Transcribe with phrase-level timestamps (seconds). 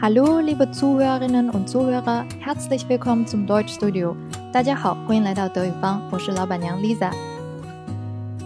[0.00, 4.14] Hallo, liebe Zuhörerinnen und Zuhörer, herzlich willkommen zum Deutsch Studio。
[4.52, 7.10] 大家好，欢迎来到德语坊，我是老板娘 Lisa。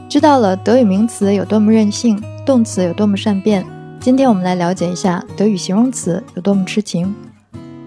[0.08, 3.66] 知道了德语名词有多么任性，动词有多么善变，
[4.00, 7.14] 今天我们来了解一下德语形容词有多么痴情。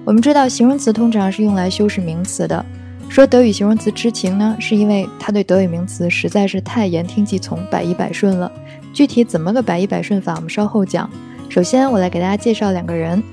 [0.05, 2.63] 我们知道形容词通常是用来修饰名词的。
[3.09, 8.51] 说德语形容词痴情呢，是因为它对德语名词实在是太言听计从、百依百顺了。
[8.93, 11.09] 具体怎么个百依百顺法，我们稍后讲。
[11.49, 13.23] 首先，我来给大家介绍两个人。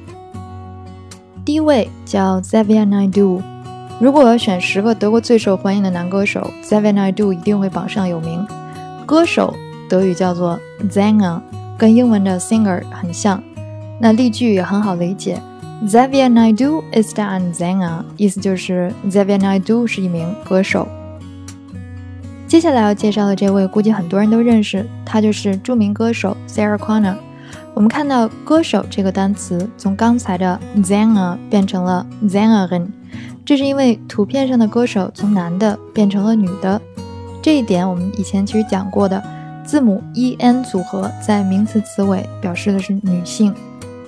[1.52, 3.42] 第一位叫 Xavier Naidoo。
[4.00, 8.42] 如果要选十个德国最受欢迎的男歌手，Xavier Naidoo 一定会榜上有名。
[9.04, 9.54] 歌手
[9.86, 11.42] 德语叫做 Sänger，
[11.76, 13.42] 跟英文的 singer 很像。
[14.00, 15.38] 那例句也很好理解。
[15.86, 20.88] Xavier Naidoo ist ein Sänger，意思就是 Xavier Naidoo 是一名歌手。
[22.46, 27.16] 接下来要介绍的这位，估计很多人都认识，他就是著名歌手 Sarah Connor。
[27.74, 32.88] 我们看到“歌手”这个单词从刚才的 Sänger 变成了 Sängerin，
[33.44, 36.80] 这是因为图片上的歌手从男的变成了女的。
[37.40, 39.22] 这一点我们以前其实讲过的，
[39.64, 43.54] 字母 en 组合在名词词尾表示的是女性。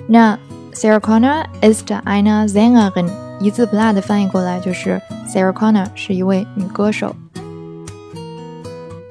[0.06, 0.38] 那
[0.74, 3.08] Sarah Connor ist eine Sängerin，
[3.40, 7.16] 一字不落的翻译过来就是 Sarah Connor 是一位女歌手。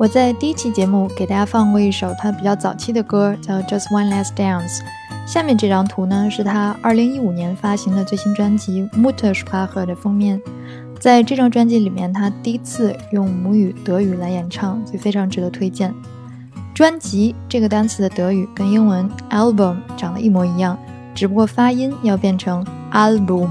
[0.03, 4.81] 我在第一期节目给大家放过一首他比较早期的歌，叫 Just One Last Dance。
[5.25, 10.41] 下面这张图呢是他2015年发行的最新专辑 Muttersprache 的封面。
[10.99, 15.95] 在这张专辑里面，他第一次用母语德语来演唱，所以非常值得推荐。
[16.73, 20.77] 专辑这个单词的德语跟英文 album 长得一模一样。
[21.15, 23.47] 只不过发音要变成 album，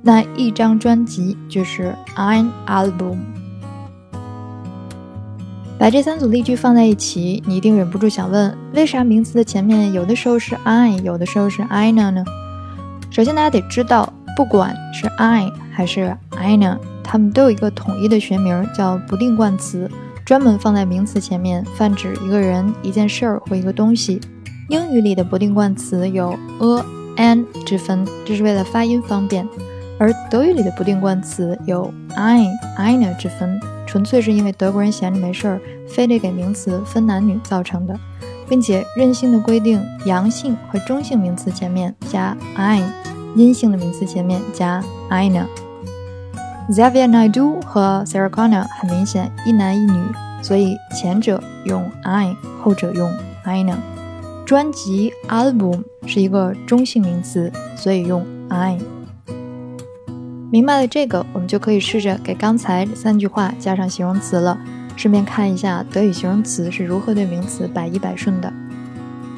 [0.00, 3.16] 那一张专辑就是 ein Album。
[5.78, 12.24] 把这三组例句放在一起，你一定忍不住想问：为啥名词的前面有的时候是 I，有的时候是 eine 呢？
[13.10, 19.90] 首先大家得知道，不管是 I 还是 eine，它们都有一个统一的学名，叫不定冠词，
[20.24, 24.18] 专门放在名词前面，泛指一个人、一件事儿或一个东西。
[24.70, 26.84] 英语里的不定冠词有 a、
[27.18, 29.46] an 之分，这是为了发音方便；
[29.98, 32.48] 而德语里的不定冠词有 ein、
[32.78, 37.98] eine 之分，纯粹是因为德国人闲着没事儿，非得给名词分男女造成的，
[38.48, 42.82] 并且任性的规定阳性和中性名词前面加 i，
[43.36, 45.44] 阴性的名词前面加 eine。
[46.68, 49.98] Xavier Naidoo 和 Sarah Connor 很明显一男一女，
[50.42, 53.08] 所以前者用 i，后者用
[53.44, 53.76] eine。
[54.44, 58.78] 专辑 album 是一个中性名词，所以用 i。
[60.50, 64.58] 明白了这个，我们就可以试着给刚才三句话加上形容词了。
[64.96, 68.52] 顺便看一下德语形容词是如何对名词百依百顺的。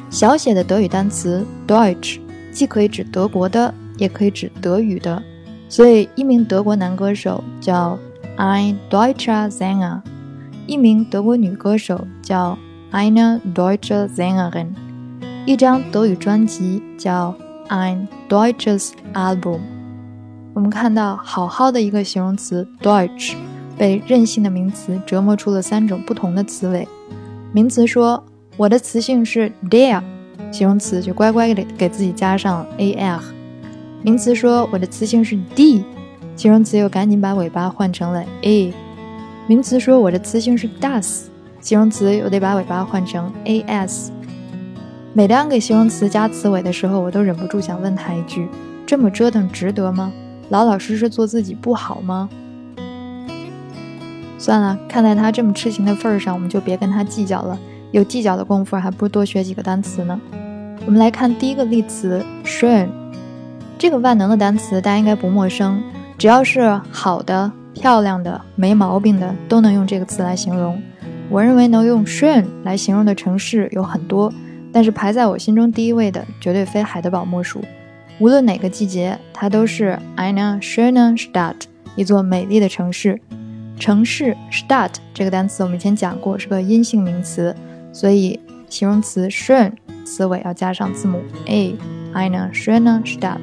[0.09, 2.19] 小写的德语单词 Deutsch
[2.51, 5.21] 既可以指德国的，也可以指德语的。
[5.67, 7.99] 所以一名德国男歌手叫
[8.37, 10.01] ein Deutscher Sänger，
[10.65, 12.57] 一名德国女歌手叫
[12.91, 14.67] eine Deutsche Sängerin。
[15.45, 17.35] 一张德语专辑叫
[17.69, 19.78] Ein deutsches Album。
[20.59, 23.33] 我们看到，好好的一个形容词 Deutsch
[23.77, 26.85] 被任性的名词折磨出了三种不同的词尾。
[27.53, 28.21] 名词说
[28.57, 30.03] 我的词性是 der，
[30.51, 33.21] 形容词就乖乖给给自己加上 er。
[34.01, 35.81] 名词说我的词性是 d，
[36.35, 38.73] 形容词又赶紧把尾巴换成了 a。
[39.47, 41.27] 名词说我的词性是 das，
[41.61, 44.09] 形容词又得把尾巴换成 as。
[45.13, 48.49] 每当给形容词加词尾的时候，我都忍不住想问他一句：
[48.85, 50.11] 这么折腾值得吗？
[50.49, 52.29] 老老实实做自己不好吗？
[54.37, 57.57] 算了，看在他这么痴情的份儿上，我们就别跟他计较了。
[57.91, 60.19] 有计较的功夫，还不如多学几个单词呢。
[60.85, 62.87] 我们来看第一个例词：schön。
[63.77, 65.81] 这个万能的单词大家应该不陌生，
[66.17, 70.81] 只要是好的、漂亮的、没毛病的，都能用这个词来形容。
[71.29, 74.33] 我认为能用 schön 来形容的城市有很多。
[74.71, 77.63] 但是排在我心中第一位的，绝对非海德堡莫属。
[78.19, 81.55] 无论哪个季节，它都是 eine schöne Stadt，
[81.95, 83.19] 一座美丽的城市。
[83.79, 87.55] 城市 Stadt 这个单词我们以前讲过，是个阴性名词，
[87.93, 88.37] 所以
[88.67, 89.71] 形容词 schön
[90.03, 93.39] 词尾要加上字母 a，eine schöne Stadt。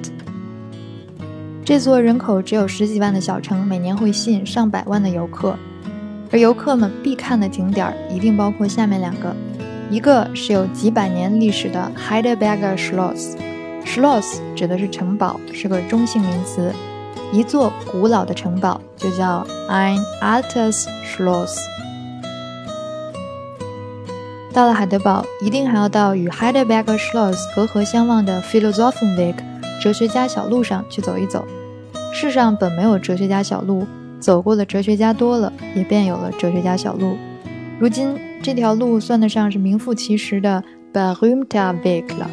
[1.65, 5.57] 这座人口只有十几万的小城，每年会吸引上百万的游客，
[6.31, 9.35] 而游客们必看的景点一定包括下面两个。
[9.89, 12.77] 一个是有几百年历史的 Heidelberger
[13.87, 16.73] Schloss 指的是城堡，是个中性名词。
[17.33, 21.57] 一座古老的城堡就叫 ein altes Schloss。
[24.53, 29.35] 到了海德堡，一定还要到与 Heidelberg Schloss 隔河相望的 Philosophenweg
[29.81, 31.45] 哲学家小路上去走一走。
[32.13, 33.87] 世上本没有哲学家小路，
[34.19, 37.17] 走过的哲学家多了，也便有了哲学家小路。
[37.79, 40.63] 如今这条路算得上是名副其实的
[40.93, 42.31] berühmter Weg 了。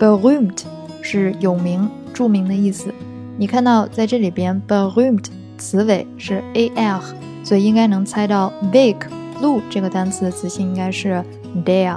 [0.00, 0.62] berühmt
[1.10, 2.92] 是有名、著名的意思。
[3.38, 5.24] 你看到在这里边，berühmt
[5.56, 7.00] 词尾是 al，
[7.42, 8.96] 所以应该能猜到 Weg
[9.40, 11.24] 路这个单词的词性应该是
[11.64, 11.96] der。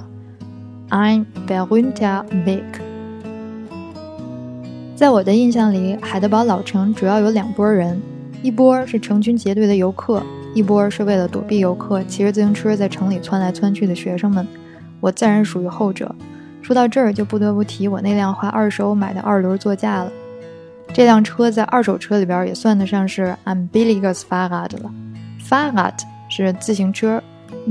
[0.90, 2.63] Ein berühmter Weg。
[4.96, 8.02] 在我的印象里，海德堡老城主要有两拨人，
[8.42, 10.24] 一波是成群结队的游客，
[10.56, 14.48] 一波是为了躲避游客骑着自行车在城里窜来窜去的学生们。
[15.02, 16.16] 我自然属于后者。
[16.62, 20.12] 说到这儿，就不得不提我那辆花二十欧买的二轮座驾了。
[20.94, 24.92] 这辆车在二手车里边也算得上是 ein billiges Fahrrad 了。
[25.48, 25.94] Fahrrad
[26.30, 27.22] 是自行车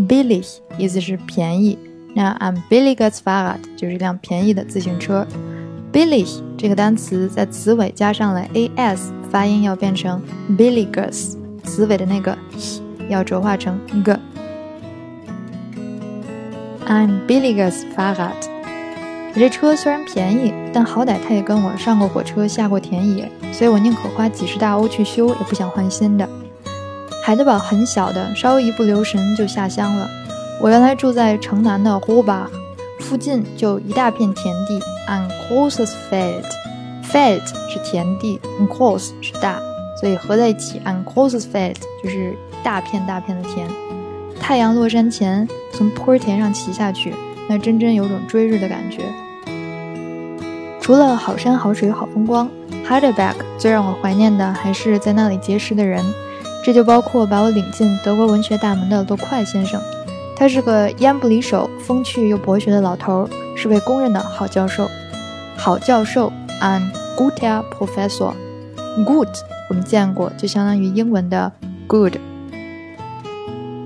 [0.09, 1.79] ，billig 意思是便宜。
[2.15, 5.27] 那 I'm billiges Fahrrad 就是一辆便宜的自行车。
[5.93, 8.99] billig 这个单词在词尾加上了 as，
[9.31, 10.23] 发音要变成
[10.57, 12.37] billiges，词尾的那个
[13.09, 14.17] 要浊化成 g。
[16.87, 18.35] I'm billiges farad
[19.33, 19.39] Fahrrad。
[19.39, 26.29] 这车虽然便宜，但好歹它也跟我上过火车、下过田野，所以我宁可花几十大欧去修，也不想换新的。
[27.23, 30.09] 海德堡很小的，稍微一不留神就下乡了。
[30.61, 32.47] 我原来住在城南的 Huba，
[32.99, 39.61] 附近就一大片田地，an großes Feld，Feld 是田地，groß 是大，
[40.01, 43.67] 所以合在一起，an großes Feld 就是大片大片的田。
[44.39, 47.15] 太阳落山前从坡田上骑下去，
[47.51, 49.03] 那真真有种追日的感觉。
[50.81, 52.49] 除了好山好水好风光
[52.85, 56.01] h a r d e b a c k 最让我怀念的还是在那里结识的人，
[56.65, 59.83] 这就包括把我领进德国文学大门的洛快先生。
[60.37, 64.89] 他是个烟不离手、风趣又博学的老头，是位公认的好教授。
[65.57, 68.33] 好教授，an guter Professor。
[69.05, 69.29] Good
[69.69, 71.51] 我们见过，就相当于英文的
[71.89, 72.15] good。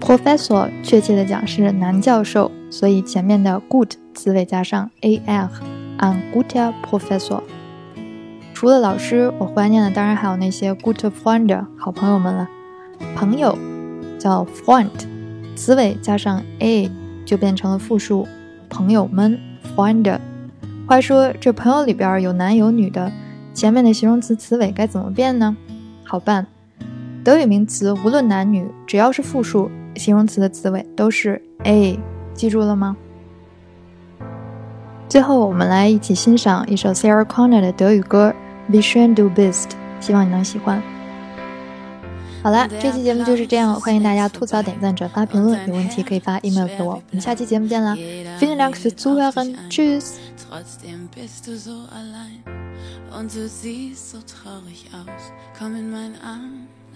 [0.00, 7.40] Professor 确切的讲是男教授，所以前面的 good 词尾加上 ar，an guter Professor。
[8.52, 12.48] 除了老师，我怀念的当然还有那些 good friend 好朋友们了。
[13.14, 13.56] 朋友
[14.18, 14.88] 叫 friend。
[15.54, 16.90] 词尾加上 a
[17.24, 18.26] 就变成了复数，
[18.68, 19.38] 朋友们
[19.76, 20.18] friend。
[20.88, 23.12] 话说这朋友里边有男有女的，
[23.54, 25.56] 前面的形容词词尾该怎么变呢？
[26.02, 26.44] 好办，
[27.22, 31.96] 德语名词无论男女，只要是复数，形容词的词尾都是 a，
[32.34, 32.96] 记住了吗？
[35.08, 38.34] 最后，我们来一起欣赏一首 Sarah Connor 的德语歌
[38.72, 39.64] 《Vision du best》，
[40.00, 40.82] 希望你能喜欢。
[42.42, 46.94] 好了，这期节目就是这样，欢迎大家吐槽、点赞、转发、评论，有问题可以发 email 给我。
[46.94, 50.16] 我们下期节目见啦！Vielen Dank fürs Zuhören，Tschüss。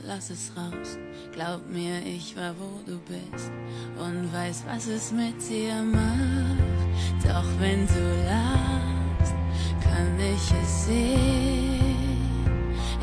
[0.05, 0.99] Lass es raus.
[1.33, 3.51] Glaub mir, ich war wo du bist
[3.99, 7.25] und weiß, was es mit dir macht.
[7.25, 9.35] Doch wenn du lachst,
[9.83, 11.97] kann ich es sehen.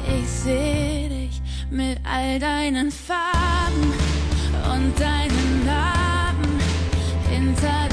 [0.08, 3.94] Ich seh dich mit all deinen Farben
[4.74, 6.60] und deinen Narben
[7.30, 7.85] hinter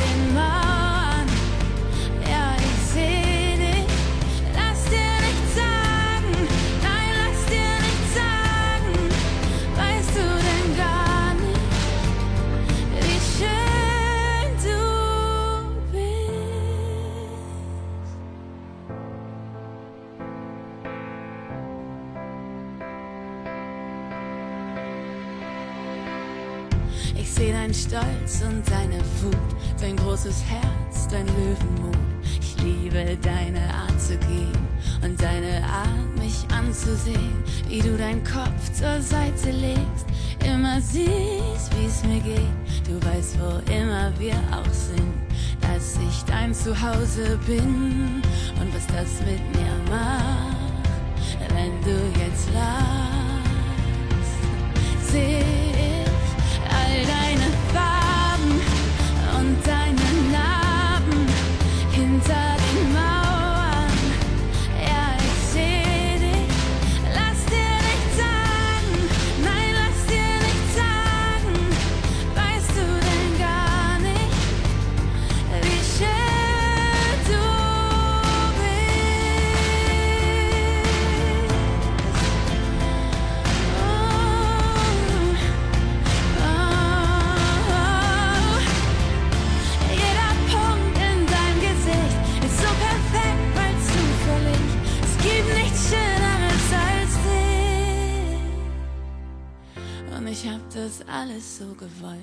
[27.15, 29.37] Ich seh dein Stolz und deine Wut,
[29.81, 31.97] dein großes Herz, dein Löwenmut.
[32.41, 34.53] Ich liebe deine Art zu gehen
[35.03, 40.07] und deine Art, mich anzusehen, wie du deinen Kopf zur Seite legst,
[40.45, 42.87] immer siehst, wie's mir geht.
[42.87, 45.13] Du weißt, wo immer wir auch sind,
[45.61, 48.23] dass ich dein Zuhause bin
[48.61, 50.57] und was das mit mir macht,
[51.55, 53.13] wenn du jetzt lachst.
[55.11, 55.92] Seh
[101.43, 102.21] alles so gewollt,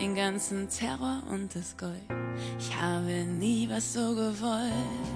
[0.00, 2.00] den ganzen Terror und das Gold.
[2.58, 5.13] Ich habe nie was so gewollt.